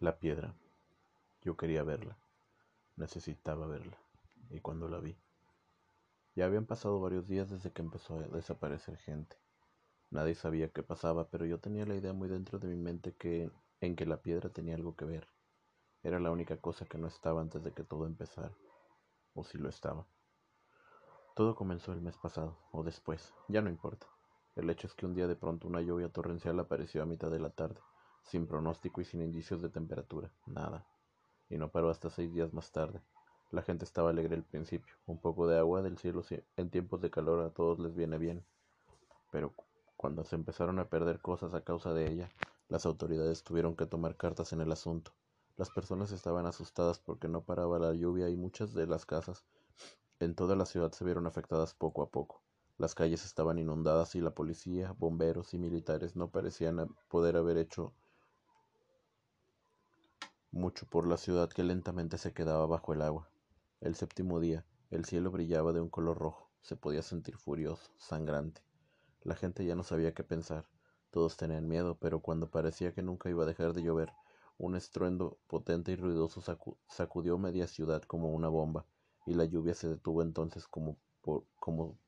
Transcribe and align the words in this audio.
La 0.00 0.20
piedra. 0.20 0.54
Yo 1.42 1.56
quería 1.56 1.82
verla. 1.82 2.16
Necesitaba 2.94 3.66
verla. 3.66 3.98
Y 4.48 4.60
cuando 4.60 4.88
la 4.88 5.00
vi. 5.00 5.18
Ya 6.36 6.44
habían 6.44 6.66
pasado 6.66 7.00
varios 7.00 7.26
días 7.26 7.50
desde 7.50 7.72
que 7.72 7.82
empezó 7.82 8.14
a 8.14 8.28
desaparecer 8.28 8.96
gente. 8.98 9.36
Nadie 10.10 10.36
sabía 10.36 10.68
qué 10.68 10.84
pasaba, 10.84 11.28
pero 11.30 11.46
yo 11.46 11.58
tenía 11.58 11.84
la 11.84 11.96
idea 11.96 12.12
muy 12.12 12.28
dentro 12.28 12.60
de 12.60 12.68
mi 12.68 12.76
mente 12.76 13.16
que 13.16 13.50
en 13.80 13.96
que 13.96 14.06
la 14.06 14.22
piedra 14.22 14.50
tenía 14.50 14.76
algo 14.76 14.94
que 14.94 15.04
ver. 15.04 15.26
Era 16.04 16.20
la 16.20 16.30
única 16.30 16.58
cosa 16.58 16.84
que 16.86 16.96
no 16.96 17.08
estaba 17.08 17.40
antes 17.40 17.64
de 17.64 17.72
que 17.72 17.82
todo 17.82 18.06
empezara. 18.06 18.54
O 19.34 19.42
si 19.42 19.58
lo 19.58 19.68
estaba. 19.68 20.06
Todo 21.34 21.56
comenzó 21.56 21.92
el 21.92 22.02
mes 22.02 22.16
pasado, 22.16 22.56
o 22.70 22.84
después, 22.84 23.34
ya 23.48 23.62
no 23.62 23.68
importa. 23.68 24.06
El 24.54 24.70
hecho 24.70 24.86
es 24.86 24.94
que 24.94 25.06
un 25.06 25.14
día 25.14 25.26
de 25.26 25.34
pronto 25.34 25.66
una 25.66 25.80
lluvia 25.80 26.08
torrencial 26.08 26.60
apareció 26.60 27.02
a 27.02 27.06
mitad 27.06 27.32
de 27.32 27.40
la 27.40 27.50
tarde 27.50 27.80
sin 28.28 28.46
pronóstico 28.46 29.00
y 29.00 29.04
sin 29.04 29.22
indicios 29.22 29.62
de 29.62 29.68
temperatura, 29.68 30.30
nada. 30.46 30.86
Y 31.48 31.56
no 31.58 31.70
paró 31.70 31.90
hasta 31.90 32.10
seis 32.10 32.32
días 32.32 32.52
más 32.52 32.70
tarde. 32.70 33.00
La 33.50 33.62
gente 33.62 33.84
estaba 33.84 34.10
alegre 34.10 34.36
al 34.36 34.44
principio. 34.44 34.94
Un 35.06 35.18
poco 35.18 35.46
de 35.46 35.58
agua 35.58 35.80
del 35.80 35.96
cielo 35.96 36.22
en 36.56 36.70
tiempos 36.70 37.00
de 37.00 37.10
calor 37.10 37.40
a 37.40 37.50
todos 37.50 37.78
les 37.78 37.94
viene 37.94 38.18
bien. 38.18 38.44
Pero 39.30 39.54
cuando 39.96 40.24
se 40.24 40.36
empezaron 40.36 40.78
a 40.78 40.88
perder 40.88 41.20
cosas 41.20 41.54
a 41.54 41.62
causa 41.62 41.94
de 41.94 42.10
ella, 42.10 42.28
las 42.68 42.84
autoridades 42.84 43.42
tuvieron 43.42 43.74
que 43.74 43.86
tomar 43.86 44.16
cartas 44.16 44.52
en 44.52 44.60
el 44.60 44.70
asunto. 44.70 45.12
Las 45.56 45.70
personas 45.70 46.12
estaban 46.12 46.46
asustadas 46.46 46.98
porque 46.98 47.28
no 47.28 47.40
paraba 47.40 47.78
la 47.78 47.94
lluvia 47.94 48.28
y 48.28 48.36
muchas 48.36 48.74
de 48.74 48.86
las 48.86 49.06
casas 49.06 49.44
en 50.20 50.34
toda 50.34 50.54
la 50.54 50.66
ciudad 50.66 50.92
se 50.92 51.04
vieron 51.04 51.26
afectadas 51.26 51.74
poco 51.74 52.02
a 52.02 52.10
poco. 52.10 52.42
Las 52.76 52.94
calles 52.94 53.24
estaban 53.24 53.58
inundadas 53.58 54.14
y 54.14 54.20
la 54.20 54.30
policía, 54.30 54.94
bomberos 54.98 55.54
y 55.54 55.58
militares 55.58 56.14
no 56.14 56.28
parecían 56.30 56.94
poder 57.08 57.36
haber 57.36 57.56
hecho 57.56 57.92
mucho 60.50 60.86
por 60.86 61.06
la 61.06 61.16
ciudad 61.16 61.50
que 61.50 61.62
lentamente 61.62 62.18
se 62.18 62.32
quedaba 62.32 62.66
bajo 62.66 62.92
el 62.92 63.02
agua. 63.02 63.28
El 63.80 63.94
séptimo 63.94 64.40
día, 64.40 64.64
el 64.90 65.04
cielo 65.04 65.30
brillaba 65.30 65.72
de 65.72 65.80
un 65.80 65.90
color 65.90 66.18
rojo, 66.18 66.50
se 66.62 66.76
podía 66.76 67.02
sentir 67.02 67.36
furioso, 67.36 67.90
sangrante. 67.98 68.62
La 69.22 69.34
gente 69.34 69.64
ya 69.64 69.74
no 69.74 69.82
sabía 69.82 70.14
qué 70.14 70.24
pensar, 70.24 70.66
todos 71.10 71.36
tenían 71.36 71.68
miedo, 71.68 71.96
pero 72.00 72.20
cuando 72.20 72.50
parecía 72.50 72.92
que 72.94 73.02
nunca 73.02 73.28
iba 73.28 73.44
a 73.44 73.46
dejar 73.46 73.72
de 73.74 73.82
llover, 73.82 74.12
un 74.56 74.74
estruendo 74.74 75.38
potente 75.46 75.92
y 75.92 75.96
ruidoso 75.96 76.42
sacudió 76.88 77.38
media 77.38 77.66
ciudad 77.66 78.02
como 78.02 78.32
una 78.32 78.48
bomba, 78.48 78.86
y 79.26 79.34
la 79.34 79.44
lluvia 79.44 79.74
se 79.74 79.88
detuvo 79.88 80.22
entonces 80.22 80.66
como 80.66 80.96
por, 81.20 81.44
como 81.60 81.98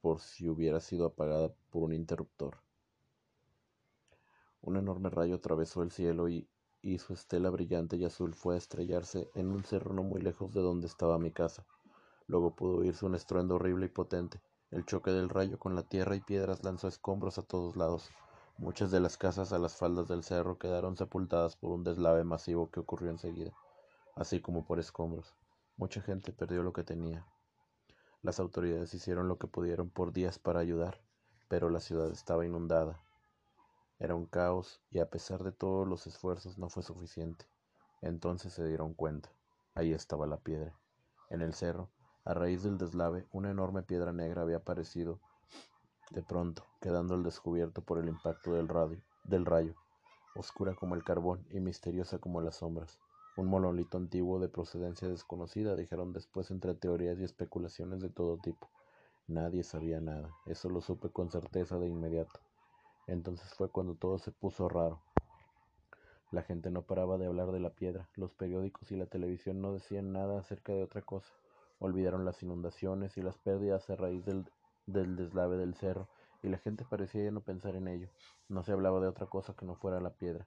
por 0.00 0.20
si 0.20 0.48
hubiera 0.48 0.80
sido 0.80 1.06
apagada 1.06 1.52
por 1.70 1.82
un 1.82 1.92
interruptor. 1.92 2.58
Un 4.62 4.76
enorme 4.76 5.10
rayo 5.10 5.36
atravesó 5.36 5.82
el 5.82 5.92
cielo 5.92 6.28
y 6.28 6.48
y 6.82 6.98
su 6.98 7.12
estela 7.12 7.50
brillante 7.50 7.96
y 7.96 8.04
azul 8.04 8.34
fue 8.34 8.54
a 8.54 8.58
estrellarse 8.58 9.30
en 9.34 9.48
un 9.48 9.64
cerro 9.64 9.92
no 9.92 10.02
muy 10.02 10.20
lejos 10.20 10.52
de 10.52 10.60
donde 10.60 10.86
estaba 10.86 11.18
mi 11.18 11.32
casa. 11.32 11.64
Luego 12.26 12.54
pudo 12.54 12.78
oírse 12.78 13.04
un 13.06 13.14
estruendo 13.14 13.56
horrible 13.56 13.86
y 13.86 13.88
potente. 13.88 14.40
El 14.70 14.84
choque 14.84 15.10
del 15.10 15.28
rayo 15.28 15.58
con 15.58 15.74
la 15.74 15.82
tierra 15.82 16.14
y 16.14 16.20
piedras 16.20 16.62
lanzó 16.62 16.88
escombros 16.88 17.38
a 17.38 17.42
todos 17.42 17.76
lados. 17.76 18.10
Muchas 18.58 18.90
de 18.90 19.00
las 19.00 19.16
casas 19.16 19.52
a 19.52 19.58
las 19.58 19.76
faldas 19.76 20.08
del 20.08 20.22
cerro 20.22 20.58
quedaron 20.58 20.96
sepultadas 20.96 21.56
por 21.56 21.72
un 21.72 21.84
deslave 21.84 22.24
masivo 22.24 22.70
que 22.70 22.80
ocurrió 22.80 23.10
enseguida, 23.10 23.52
así 24.14 24.40
como 24.40 24.64
por 24.64 24.78
escombros. 24.78 25.34
Mucha 25.76 26.00
gente 26.02 26.32
perdió 26.32 26.62
lo 26.62 26.72
que 26.72 26.84
tenía. 26.84 27.26
Las 28.22 28.40
autoridades 28.40 28.92
hicieron 28.94 29.28
lo 29.28 29.38
que 29.38 29.46
pudieron 29.46 29.90
por 29.90 30.12
días 30.12 30.38
para 30.38 30.60
ayudar, 30.60 31.00
pero 31.48 31.70
la 31.70 31.80
ciudad 31.80 32.10
estaba 32.10 32.44
inundada 32.44 33.00
era 34.00 34.14
un 34.14 34.26
caos 34.26 34.80
y 34.90 35.00
a 35.00 35.10
pesar 35.10 35.42
de 35.42 35.52
todos 35.52 35.86
los 35.86 36.06
esfuerzos 36.06 36.58
no 36.58 36.68
fue 36.68 36.82
suficiente. 36.82 37.46
Entonces 38.00 38.52
se 38.52 38.66
dieron 38.66 38.94
cuenta. 38.94 39.28
Ahí 39.74 39.92
estaba 39.92 40.26
la 40.26 40.36
piedra. 40.36 40.72
En 41.30 41.40
el 41.40 41.52
cerro, 41.52 41.88
a 42.24 42.32
raíz 42.32 42.62
del 42.62 42.78
deslave, 42.78 43.26
una 43.32 43.50
enorme 43.50 43.82
piedra 43.82 44.12
negra 44.12 44.42
había 44.42 44.58
aparecido 44.58 45.18
de 46.10 46.22
pronto, 46.22 46.64
quedando 46.80 47.14
al 47.14 47.22
descubierto 47.22 47.82
por 47.82 47.98
el 47.98 48.08
impacto 48.08 48.52
del, 48.52 48.68
radio, 48.68 49.02
del 49.24 49.44
rayo, 49.44 49.74
oscura 50.36 50.74
como 50.74 50.94
el 50.94 51.04
carbón 51.04 51.44
y 51.50 51.60
misteriosa 51.60 52.18
como 52.18 52.40
las 52.40 52.56
sombras. 52.56 52.98
Un 53.36 53.46
monolito 53.46 53.98
antiguo 53.98 54.38
de 54.38 54.48
procedencia 54.48 55.08
desconocida, 55.08 55.76
dijeron 55.76 56.12
después 56.12 56.50
entre 56.50 56.74
teorías 56.74 57.18
y 57.18 57.24
especulaciones 57.24 58.00
de 58.00 58.08
todo 58.08 58.38
tipo. 58.38 58.68
Nadie 59.26 59.62
sabía 59.64 60.00
nada, 60.00 60.30
eso 60.46 60.70
lo 60.70 60.80
supe 60.80 61.10
con 61.10 61.30
certeza 61.30 61.78
de 61.78 61.88
inmediato. 61.88 62.40
Entonces 63.08 63.52
fue 63.54 63.70
cuando 63.70 63.94
todo 63.94 64.18
se 64.18 64.30
puso 64.30 64.68
raro. 64.68 65.00
La 66.30 66.42
gente 66.42 66.70
no 66.70 66.82
paraba 66.82 67.16
de 67.16 67.24
hablar 67.24 67.52
de 67.52 67.58
la 67.58 67.70
piedra, 67.70 68.06
los 68.14 68.34
periódicos 68.34 68.92
y 68.92 68.96
la 68.96 69.06
televisión 69.06 69.62
no 69.62 69.72
decían 69.72 70.12
nada 70.12 70.38
acerca 70.38 70.74
de 70.74 70.82
otra 70.82 71.00
cosa. 71.00 71.32
Olvidaron 71.78 72.26
las 72.26 72.42
inundaciones 72.42 73.16
y 73.16 73.22
las 73.22 73.38
pérdidas 73.38 73.88
a 73.88 73.96
raíz 73.96 74.26
del, 74.26 74.44
deslave 74.84 75.56
del 75.56 75.74
cerro, 75.74 76.06
y 76.42 76.48
la 76.48 76.58
gente 76.58 76.84
parecía 76.84 77.24
ya 77.24 77.30
no 77.30 77.40
pensar 77.40 77.76
en 77.76 77.88
ello. 77.88 78.10
No 78.48 78.62
se 78.62 78.72
hablaba 78.72 79.00
de 79.00 79.08
otra 79.08 79.24
cosa 79.24 79.54
que 79.54 79.64
no 79.64 79.74
fuera 79.74 80.00
la 80.00 80.10
piedra. 80.10 80.46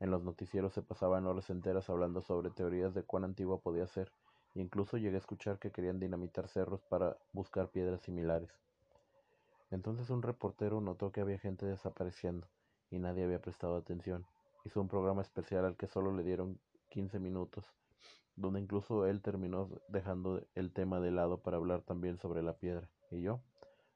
En 0.00 0.10
los 0.10 0.24
noticieros 0.24 0.72
se 0.72 0.82
pasaban 0.82 1.26
horas 1.26 1.48
enteras 1.48 1.88
hablando 1.90 2.22
sobre 2.22 2.50
teorías 2.50 2.92
de 2.92 3.04
cuán 3.04 3.22
antigua 3.22 3.60
podía 3.60 3.86
ser, 3.86 4.10
e 4.56 4.60
incluso 4.60 4.96
llegué 4.96 5.14
a 5.14 5.20
escuchar 5.20 5.60
que 5.60 5.70
querían 5.70 6.00
dinamitar 6.00 6.48
cerros 6.48 6.82
para 6.82 7.16
buscar 7.32 7.68
piedras 7.68 8.00
similares. 8.00 8.50
Entonces 9.70 10.10
un 10.10 10.22
reportero 10.22 10.80
notó 10.80 11.12
que 11.12 11.20
había 11.20 11.38
gente 11.38 11.64
desapareciendo 11.64 12.48
y 12.90 12.98
nadie 12.98 13.24
había 13.24 13.40
prestado 13.40 13.76
atención. 13.76 14.26
Hizo 14.64 14.80
un 14.80 14.88
programa 14.88 15.22
especial 15.22 15.64
al 15.64 15.76
que 15.76 15.86
solo 15.86 16.12
le 16.12 16.24
dieron 16.24 16.58
15 16.88 17.20
minutos, 17.20 17.64
donde 18.34 18.60
incluso 18.60 19.06
él 19.06 19.22
terminó 19.22 19.68
dejando 19.88 20.42
el 20.56 20.72
tema 20.72 20.98
de 20.98 21.12
lado 21.12 21.38
para 21.38 21.56
hablar 21.56 21.82
también 21.82 22.18
sobre 22.18 22.42
la 22.42 22.54
piedra. 22.54 22.88
¿Y 23.12 23.22
yo? 23.22 23.40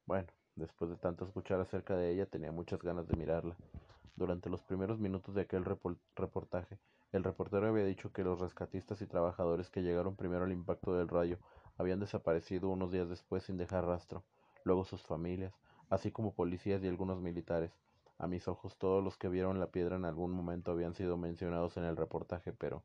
Bueno, 0.07 0.29
después 0.55 0.91
de 0.91 0.97
tanto 0.97 1.25
escuchar 1.25 1.61
acerca 1.61 1.97
de 1.97 2.13
ella, 2.13 2.27
tenía 2.27 2.53
muchas 2.53 2.81
ganas 2.81 3.09
de 3.09 3.17
mirarla. 3.17 3.57
Durante 4.15 4.49
los 4.49 4.63
primeros 4.63 5.01
minutos 5.01 5.35
de 5.35 5.43
aquel 5.43 5.65
reportaje, 5.65 6.79
el 7.11 7.25
reportero 7.25 7.67
había 7.67 7.85
dicho 7.85 8.13
que 8.13 8.23
los 8.23 8.39
rescatistas 8.39 9.03
y 9.03 9.07
trabajadores 9.07 9.71
que 9.71 9.83
llegaron 9.83 10.15
primero 10.15 10.45
al 10.45 10.53
impacto 10.53 10.95
del 10.95 11.09
rayo 11.09 11.39
habían 11.79 11.99
desaparecido 11.99 12.69
unos 12.69 12.93
días 12.93 13.09
después 13.09 13.43
sin 13.43 13.57
dejar 13.57 13.87
rastro 13.87 14.23
luego 14.65 14.85
sus 14.85 15.03
familias, 15.03 15.55
así 15.89 16.11
como 16.11 16.35
policías 16.35 16.83
y 16.83 16.89
algunos 16.89 17.21
militares. 17.21 17.73
A 18.19 18.27
mis 18.27 18.49
ojos 18.49 18.77
todos 18.79 19.03
los 19.03 19.17
que 19.17 19.29
vieron 19.29 19.61
la 19.61 19.71
piedra 19.71 19.97
en 19.97 20.05
algún 20.05 20.33
momento 20.33 20.73
habían 20.73 20.95
sido 20.95 21.17
mencionados 21.17 21.77
en 21.77 21.85
el 21.85 21.97
reportaje, 21.97 22.53
pero 22.53 22.83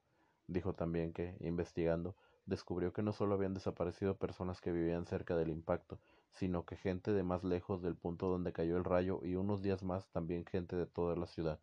dijo 0.47 0.73
también 0.73 1.13
que, 1.13 1.35
investigando, 1.39 2.15
descubrió 2.45 2.93
que 2.93 3.03
no 3.03 3.13
solo 3.13 3.35
habían 3.35 3.53
desaparecido 3.53 4.17
personas 4.17 4.59
que 4.59 4.71
vivían 4.71 5.05
cerca 5.05 5.35
del 5.35 5.49
impacto, 5.49 5.99
sino 6.31 6.65
que 6.65 6.75
gente 6.75 7.13
de 7.13 7.23
más 7.23 7.43
lejos 7.43 7.81
del 7.81 7.95
punto 7.95 8.27
donde 8.27 8.53
cayó 8.53 8.77
el 8.77 8.83
rayo 8.83 9.21
y 9.23 9.35
unos 9.35 9.61
días 9.61 9.83
más 9.83 10.09
también 10.09 10.45
gente 10.45 10.75
de 10.75 10.85
toda 10.85 11.15
la 11.15 11.27
ciudad. 11.27 11.59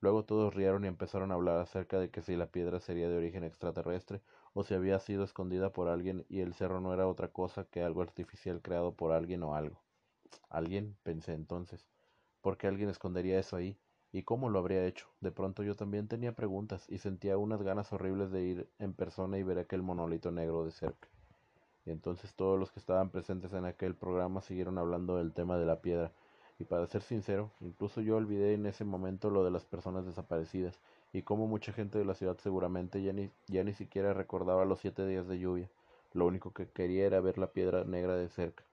Luego 0.00 0.24
todos 0.24 0.54
rieron 0.54 0.84
y 0.84 0.88
empezaron 0.88 1.32
a 1.32 1.34
hablar 1.34 1.58
acerca 1.58 1.98
de 1.98 2.10
que 2.10 2.22
si 2.22 2.36
la 2.36 2.46
piedra 2.46 2.78
sería 2.78 3.08
de 3.08 3.16
origen 3.16 3.42
extraterrestre 3.42 4.20
o 4.54 4.62
si 4.62 4.74
había 4.74 5.00
sido 5.00 5.24
escondida 5.24 5.72
por 5.72 5.88
alguien 5.88 6.24
y 6.28 6.40
el 6.40 6.54
cerro 6.54 6.80
no 6.80 6.94
era 6.94 7.08
otra 7.08 7.28
cosa 7.28 7.64
que 7.64 7.82
algo 7.82 8.02
artificial 8.02 8.62
creado 8.62 8.94
por 8.94 9.12
alguien 9.12 9.42
o 9.42 9.54
algo. 9.56 9.80
Alguien, 10.50 10.96
pensé 11.02 11.32
entonces. 11.32 11.88
¿Por 12.40 12.56
qué 12.56 12.68
alguien 12.68 12.90
escondería 12.90 13.38
eso 13.40 13.56
ahí? 13.56 13.76
¿Y 14.12 14.22
cómo 14.22 14.48
lo 14.48 14.60
habría 14.60 14.86
hecho? 14.86 15.06
De 15.20 15.32
pronto 15.32 15.62
yo 15.62 15.74
también 15.74 16.08
tenía 16.08 16.32
preguntas 16.32 16.86
y 16.88 16.98
sentía 16.98 17.36
unas 17.36 17.62
ganas 17.62 17.92
horribles 17.92 18.30
de 18.30 18.42
ir 18.42 18.70
en 18.78 18.94
persona 18.94 19.38
y 19.38 19.42
ver 19.42 19.58
aquel 19.58 19.82
monolito 19.82 20.30
negro 20.30 20.64
de 20.64 20.70
cerca. 20.70 21.08
Y 21.84 21.90
entonces 21.90 22.34
todos 22.34 22.58
los 22.58 22.70
que 22.70 22.80
estaban 22.80 23.10
presentes 23.10 23.52
en 23.52 23.64
aquel 23.64 23.94
programa 23.94 24.42
siguieron 24.42 24.78
hablando 24.78 25.16
del 25.16 25.32
tema 25.32 25.58
de 25.58 25.66
la 25.66 25.80
piedra, 25.80 26.12
y 26.58 26.64
para 26.64 26.86
ser 26.86 27.02
sincero, 27.02 27.50
incluso 27.60 28.00
yo 28.00 28.16
olvidé 28.16 28.54
en 28.54 28.66
ese 28.66 28.84
momento 28.84 29.30
lo 29.30 29.44
de 29.44 29.50
las 29.50 29.64
personas 29.64 30.06
desaparecidas 30.06 30.78
y 31.12 31.22
como 31.22 31.46
mucha 31.46 31.72
gente 31.72 31.98
de 31.98 32.04
la 32.04 32.14
ciudad 32.14 32.36
seguramente 32.38 33.02
ya 33.02 33.12
ni, 33.12 33.30
ya 33.46 33.62
ni 33.62 33.72
siquiera 33.74 34.12
recordaba 34.12 34.64
los 34.64 34.80
siete 34.80 35.06
días 35.06 35.28
de 35.28 35.38
lluvia. 35.38 35.68
Lo 36.14 36.26
único 36.26 36.52
que 36.52 36.66
quería 36.66 37.06
era 37.06 37.20
ver 37.20 37.38
la 37.38 37.48
piedra 37.48 37.84
negra 37.84 38.16
de 38.16 38.28
cerca. 38.28 38.64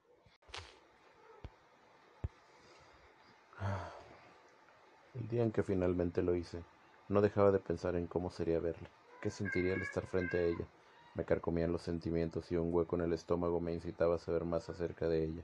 El 5.14 5.28
día 5.28 5.42
en 5.44 5.52
que 5.52 5.62
finalmente 5.62 6.22
lo 6.22 6.34
hice, 6.34 6.62
no 7.08 7.20
dejaba 7.20 7.52
de 7.52 7.58
pensar 7.58 7.96
en 7.96 8.06
cómo 8.06 8.30
sería 8.30 8.58
verla, 8.58 8.88
qué 9.22 9.30
sentiría 9.30 9.74
al 9.74 9.82
estar 9.82 10.04
frente 10.06 10.38
a 10.38 10.42
ella. 10.42 10.66
Me 11.14 11.24
carcomían 11.24 11.72
los 11.72 11.82
sentimientos 11.82 12.50
y 12.52 12.56
un 12.56 12.74
hueco 12.74 12.96
en 12.96 13.02
el 13.02 13.12
estómago 13.12 13.60
me 13.60 13.72
incitaba 13.72 14.16
a 14.16 14.18
saber 14.18 14.44
más 14.44 14.68
acerca 14.68 15.08
de 15.08 15.24
ella. 15.24 15.42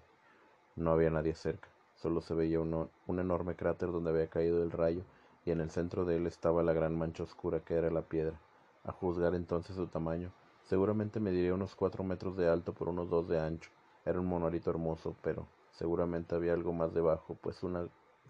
No 0.76 0.92
había 0.92 1.08
nadie 1.08 1.34
cerca. 1.34 1.68
Solo 2.02 2.20
se 2.20 2.34
veía 2.34 2.58
un 2.58 2.90
enorme 3.20 3.54
cráter 3.54 3.92
donde 3.92 4.10
había 4.10 4.26
caído 4.26 4.64
el 4.64 4.72
rayo 4.72 5.04
y 5.46 5.52
en 5.52 5.60
el 5.60 5.70
centro 5.70 6.04
de 6.04 6.16
él 6.16 6.26
estaba 6.26 6.64
la 6.64 6.72
gran 6.72 6.98
mancha 6.98 7.22
oscura 7.22 7.60
que 7.60 7.74
era 7.74 7.92
la 7.92 8.02
piedra. 8.02 8.40
A 8.82 8.90
juzgar 8.90 9.36
entonces 9.36 9.76
su 9.76 9.86
tamaño, 9.86 10.32
seguramente 10.64 11.20
mediría 11.20 11.54
unos 11.54 11.76
cuatro 11.76 12.02
metros 12.02 12.36
de 12.36 12.48
alto 12.48 12.72
por 12.72 12.88
unos 12.88 13.08
dos 13.08 13.28
de 13.28 13.38
ancho. 13.38 13.70
Era 14.04 14.18
un 14.18 14.26
monolito 14.26 14.68
hermoso, 14.68 15.14
pero 15.22 15.46
seguramente 15.70 16.34
había 16.34 16.54
algo 16.54 16.72
más 16.72 16.92
debajo, 16.92 17.36
pues 17.40 17.62
una 17.62 17.86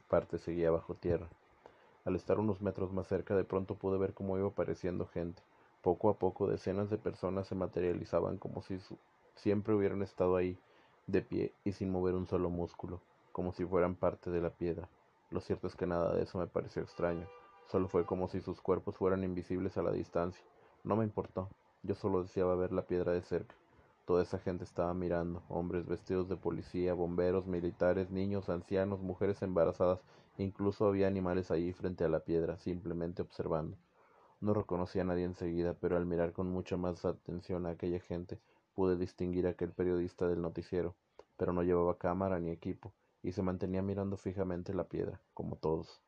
parte 0.06 0.36
seguía 0.36 0.70
bajo 0.70 0.92
tierra. 0.92 1.28
Al 2.04 2.14
estar 2.14 2.38
unos 2.38 2.60
metros 2.60 2.92
más 2.92 3.06
cerca, 3.06 3.34
de 3.34 3.44
pronto 3.44 3.76
pude 3.76 3.96
ver 3.96 4.12
cómo 4.12 4.36
iba 4.36 4.48
apareciendo 4.48 5.06
gente. 5.06 5.42
Poco 5.80 6.10
a 6.10 6.18
poco, 6.18 6.46
decenas 6.46 6.90
de 6.90 6.98
personas 6.98 7.46
se 7.46 7.54
materializaban 7.54 8.36
como 8.36 8.60
si 8.60 8.78
siempre 9.34 9.72
hubieran 9.72 10.02
estado 10.02 10.36
ahí, 10.36 10.58
de 11.06 11.22
pie 11.22 11.54
y 11.64 11.72
sin 11.72 11.90
mover 11.90 12.14
un 12.14 12.26
solo 12.26 12.50
músculo, 12.50 13.00
como 13.32 13.52
si 13.52 13.64
fueran 13.64 13.94
parte 13.94 14.30
de 14.30 14.40
la 14.40 14.50
piedra. 14.50 14.88
Lo 15.30 15.40
cierto 15.40 15.66
es 15.66 15.74
que 15.74 15.86
nada 15.86 16.14
de 16.14 16.22
eso 16.22 16.38
me 16.38 16.46
pareció 16.46 16.82
extraño. 16.82 17.26
Solo 17.70 17.88
fue 17.88 18.04
como 18.04 18.28
si 18.28 18.40
sus 18.40 18.60
cuerpos 18.60 18.96
fueran 18.96 19.24
invisibles 19.24 19.76
a 19.78 19.82
la 19.82 19.92
distancia. 19.92 20.44
No 20.84 20.94
me 20.94 21.04
importó. 21.04 21.48
Yo 21.82 21.94
solo 21.94 22.22
deseaba 22.22 22.54
ver 22.54 22.72
la 22.72 22.82
piedra 22.82 23.12
de 23.12 23.22
cerca. 23.22 23.54
Toda 24.04 24.22
esa 24.24 24.38
gente 24.38 24.64
estaba 24.64 24.92
mirando, 24.94 25.42
hombres 25.48 25.86
vestidos 25.86 26.28
de 26.28 26.36
policía, 26.36 26.92
bomberos, 26.92 27.46
militares, 27.46 28.10
niños, 28.10 28.48
ancianos, 28.48 29.00
mujeres 29.00 29.40
embarazadas, 29.42 30.00
incluso 30.38 30.86
había 30.86 31.06
animales 31.06 31.50
allí 31.50 31.72
frente 31.72 32.04
a 32.04 32.08
la 32.08 32.20
piedra, 32.20 32.58
simplemente 32.58 33.22
observando. 33.22 33.76
No 34.40 34.54
reconocí 34.54 34.98
a 34.98 35.04
nadie 35.04 35.24
enseguida, 35.24 35.74
pero 35.74 35.96
al 35.96 36.04
mirar 36.04 36.32
con 36.32 36.50
mucha 36.50 36.76
más 36.76 37.04
atención 37.04 37.64
a 37.64 37.70
aquella 37.70 38.00
gente, 38.00 38.40
pude 38.74 38.96
distinguir 38.96 39.46
a 39.46 39.50
aquel 39.50 39.70
periodista 39.70 40.26
del 40.26 40.42
noticiero, 40.42 40.96
pero 41.36 41.52
no 41.52 41.62
llevaba 41.62 41.96
cámara 41.96 42.40
ni 42.40 42.50
equipo, 42.50 42.92
y 43.22 43.32
se 43.32 43.42
mantenía 43.42 43.82
mirando 43.82 44.16
fijamente 44.16 44.74
la 44.74 44.84
piedra, 44.84 45.20
como 45.34 45.56
todos. 45.56 46.00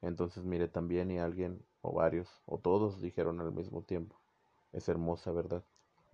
Entonces 0.00 0.44
miré 0.44 0.68
también 0.68 1.10
y 1.10 1.18
alguien, 1.18 1.64
o 1.80 1.92
varios, 1.92 2.28
o 2.46 2.58
todos 2.58 3.00
dijeron 3.00 3.40
al 3.40 3.52
mismo 3.52 3.82
tiempo, 3.82 4.16
es 4.72 4.88
hermosa, 4.88 5.32
¿verdad? 5.32 5.64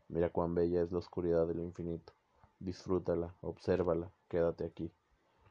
Mira 0.08 0.30
cuán 0.30 0.54
bella 0.54 0.82
es 0.82 0.90
la 0.90 0.98
oscuridad 0.98 1.46
del 1.46 1.60
infinito. 1.60 2.12
Disfrútala, 2.60 3.34
obsérvala, 3.40 4.10
quédate 4.28 4.64
aquí. 4.64 4.90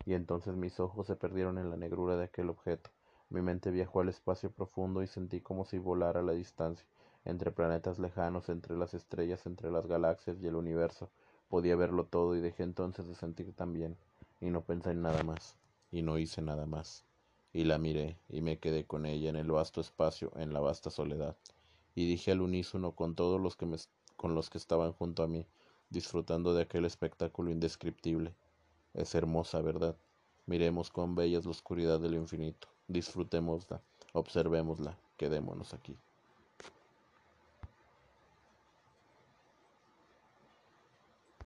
Y 0.05 0.13
entonces 0.13 0.55
mis 0.55 0.79
ojos 0.79 1.07
se 1.07 1.15
perdieron 1.15 1.57
en 1.57 1.69
la 1.69 1.77
negrura 1.77 2.17
de 2.17 2.25
aquel 2.25 2.49
objeto. 2.49 2.89
Mi 3.29 3.41
mente 3.41 3.71
viajó 3.71 4.01
al 4.01 4.09
espacio 4.09 4.51
profundo 4.51 5.03
y 5.03 5.07
sentí 5.07 5.41
como 5.41 5.65
si 5.65 5.77
volara 5.77 6.21
a 6.21 6.23
la 6.23 6.33
distancia, 6.33 6.85
entre 7.25 7.51
planetas 7.51 7.99
lejanos, 7.99 8.49
entre 8.49 8.75
las 8.77 8.93
estrellas, 8.93 9.45
entre 9.45 9.69
las 9.69 9.85
galaxias 9.85 10.37
y 10.41 10.47
el 10.47 10.55
universo. 10.55 11.09
Podía 11.49 11.75
verlo 11.75 12.05
todo 12.05 12.35
y 12.35 12.41
dejé 12.41 12.63
entonces 12.63 13.07
de 13.07 13.15
sentir 13.15 13.53
también, 13.53 13.97
y 14.39 14.49
no 14.49 14.61
pensé 14.63 14.91
en 14.91 15.01
nada 15.01 15.23
más, 15.23 15.55
y 15.91 16.01
no 16.01 16.17
hice 16.17 16.41
nada 16.41 16.65
más. 16.65 17.05
Y 17.53 17.63
la 17.63 17.77
miré, 17.77 18.17
y 18.29 18.41
me 18.41 18.59
quedé 18.59 18.85
con 18.85 19.05
ella 19.05 19.29
en 19.29 19.35
el 19.35 19.51
vasto 19.51 19.81
espacio, 19.81 20.31
en 20.35 20.53
la 20.53 20.59
vasta 20.59 20.89
soledad, 20.89 21.35
y 21.95 22.07
dije 22.07 22.31
al 22.31 22.41
unísono 22.41 22.93
con 22.93 23.15
todos 23.15 23.41
los 23.41 23.55
que 23.55 23.65
me 23.65 23.77
con 24.17 24.33
los 24.33 24.49
que 24.49 24.57
estaban 24.57 24.93
junto 24.93 25.23
a 25.23 25.27
mí, 25.27 25.45
disfrutando 25.89 26.53
de 26.53 26.63
aquel 26.63 26.85
espectáculo 26.85 27.51
indescriptible. 27.51 28.33
Es 28.93 29.13
hermosa, 29.15 29.61
¿verdad? 29.61 29.95
Miremos 30.47 30.89
cuán 30.89 31.15
bella 31.15 31.37
es 31.37 31.45
la 31.45 31.51
oscuridad 31.51 31.99
del 31.99 32.15
infinito, 32.15 32.67
disfrutémosla, 32.87 33.81
observémosla, 34.13 34.97
quedémonos 35.17 35.73
aquí. 35.73 35.95